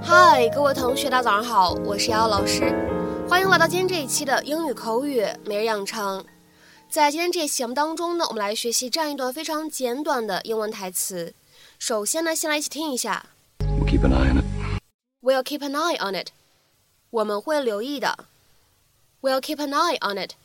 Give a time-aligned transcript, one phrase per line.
[0.00, 2.74] 嗨，各位同学，大家早上好，我是瑶瑶老师，
[3.28, 6.24] 欢迎来到今天这一期的英语口语每日养成。
[6.88, 11.34] 在今天这期节目当中呢，我们来学习这样一段非常简短的英文台词。
[11.78, 13.26] 首先呢，先来一起听一下。
[13.86, 14.53] Keep an eye on it.
[15.23, 16.31] We'll keep an eye on it.
[17.09, 18.25] 我们会留意的。
[19.21, 20.35] We'll keep an eye on it.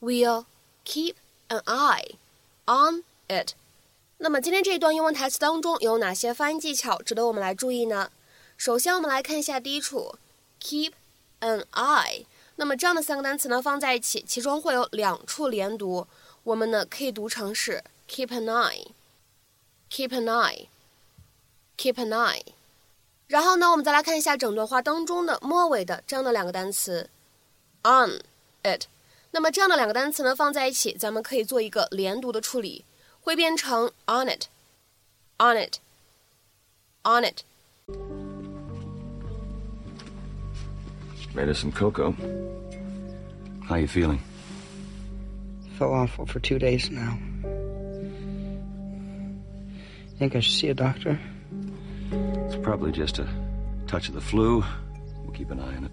[0.00, 0.46] We'll
[0.84, 1.14] keep
[1.48, 2.14] an eye
[2.66, 3.54] on it.
[4.18, 8.10] 那么今天这一段英文台词当中有哪些发音技巧值得我们来注意呢？
[8.56, 10.16] 首先，我们来看一下第一处，
[10.60, 10.92] keep
[11.40, 12.24] an eye。
[12.56, 16.06] 那么这样的三个单词呢放在一起，其中会有两处连读，
[16.44, 22.42] 我们呢可以读成是 keep an eye，keep an eye，keep an eye。
[23.27, 27.09] 然后呢，我们再来看一下整段话当中的末尾的这样的两个单词
[27.83, 28.21] on
[28.63, 28.85] it。
[29.31, 32.85] 那么这样的两个单词呢放在一起，咱们可以做一个连读的处理，
[33.21, 37.41] 会变成 on it，on it，on it。
[41.33, 42.13] Made us some cocoa.
[43.67, 44.19] How you feeling?
[45.77, 47.17] Felt awful for two days now.
[50.17, 51.19] Think I should see a doctor?
[52.65, 53.27] Probably just a
[53.85, 54.65] touch of the flu.
[55.21, 55.91] We'll keep an eye on it.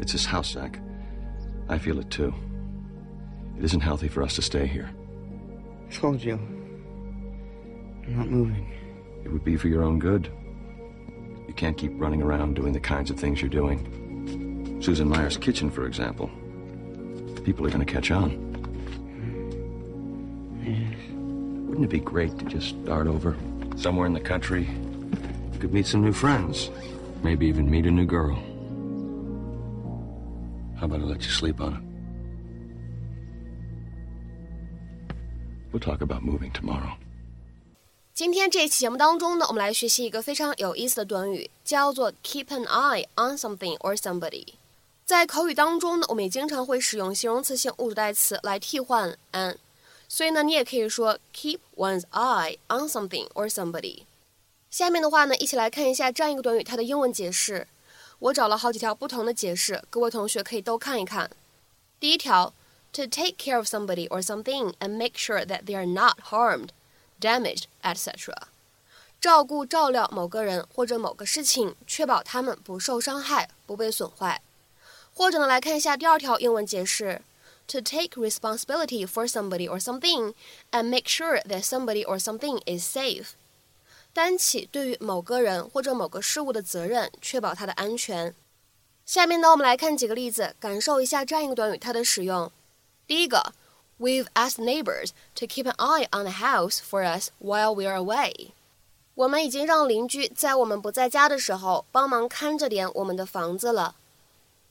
[0.00, 0.80] It's this house, Zach.
[1.68, 2.32] I feel it too.
[3.58, 4.88] It isn't healthy for us to stay here.
[5.86, 6.36] I told you.
[8.06, 8.72] I'm not moving.
[9.26, 10.32] It would be for your own good.
[11.46, 14.80] You can't keep running around doing the kinds of things you're doing.
[14.80, 16.30] Susan Mayer's kitchen, for example.
[17.44, 18.30] People are going to catch on.
[20.60, 20.66] Hmm.
[20.66, 20.96] Yes.
[21.68, 23.36] Wouldn't it be great to just start over?
[23.79, 24.67] Somewhere in the country.
[25.53, 26.69] You could meet some new friends.
[27.23, 28.37] Maybe even meet a new girl.
[30.79, 31.81] How about I let you sleep on it?
[35.71, 36.93] We'll talk about moving tomorrow.
[38.13, 44.53] 今天这一期节目当中呢，我们来学习一个非常有意思的短语，叫做 keep an eye on something or somebody。
[45.03, 49.57] 在口语当中呢，我们也经常会使用形容词性物主代词来替换 an，
[50.12, 54.02] 所以呢，你也可以说 keep one's eye on something or somebody。
[54.68, 57.68] 下面的话呢，一起来看一下这样一个短语它的英文解释。
[58.18, 61.30] 我找了好几条不同的解释，各位同学可以都看一看。
[62.00, 62.52] 第一条
[62.92, 66.70] ，to take care of somebody or something and make sure that they are not harmed。
[67.20, 68.34] damaged, etc.
[69.20, 74.42] 照顾照料某个人或者某个事情，确保他们不受伤害、不被损坏。
[75.14, 77.22] 或者呢，来看一下第二条英文解释
[77.69, 80.33] ：to take responsibility for somebody or something
[80.71, 83.29] and make sure that somebody or something is safe。
[84.13, 88.33] 担起对于某个人或者某个事物的责任，确保它的安全。
[89.05, 92.51] 下面呢，我们来看几个例子，感受一下这样一个短语它的使用。
[93.05, 93.53] 第一个。
[93.97, 98.49] We've asked neighbors to keep an eye on the house for us while we're away.
[99.13, 103.95] 我们已经让邻居在我们不在家的时候帮忙看着点我们的房子了。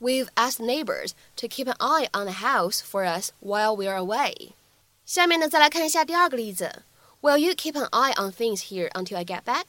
[0.01, 4.53] We've asked neighbors to keep an eye on the house for us while we're away.
[5.07, 6.83] 下面呢，再来看一下第二个例子。
[7.23, 9.69] Will you keep an eye on things here until I get back?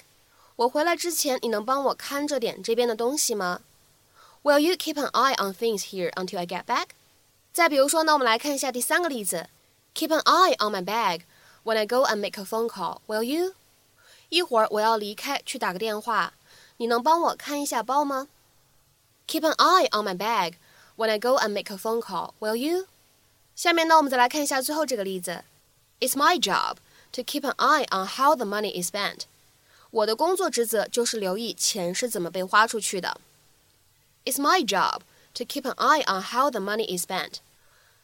[0.57, 3.61] 我回来之前，你能帮我看着点这边的东西吗？
[4.43, 6.87] Will you keep an eye on things here until I get back?
[7.53, 9.47] 再比如说呢，我们来看一下第三个例子：
[9.93, 11.21] Keep an eye on my bag
[11.63, 13.53] when I go and make a phone call, will you？
[14.29, 16.33] 一会儿我要离开去打个电话，
[16.77, 18.27] 你能帮我看一下包吗
[19.29, 20.53] ？Keep an eye on my bag
[20.95, 22.87] when I go and make a phone call, will you？
[23.55, 25.43] 下面呢，我们再来看一下最后这个例子：
[25.99, 26.77] It's my job
[27.13, 29.21] to keep an eye on how the money is spent。
[29.91, 33.19] 我的工作职责就是留意钱是怎么被花出去的。
[34.25, 35.01] It's my job
[35.35, 37.35] to keep an eye on how the money is spent。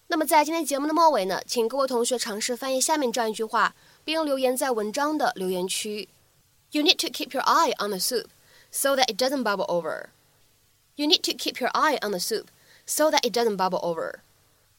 [0.08, 3.76] 那么在今天节目的末尾呢，请各位同学尝试翻译下面这样一句话，
[4.06, 6.08] 并留言在文章的留言区。
[6.72, 8.28] You need to keep your eye on the soup
[8.72, 10.08] so that it doesn't bubble over.
[10.97, 12.47] You need to keep your eye on the soup
[12.87, 14.21] so that it doesn't bubble over.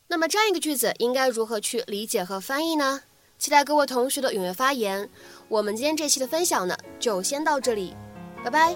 [0.08, 3.04] 那么这样一个句子应该如何去理解和翻译呢？
[3.38, 5.10] 期待各位同学的踊跃发言。
[5.48, 7.96] 我们今天这期的分享呢，就先到这里，
[8.44, 8.76] 拜拜。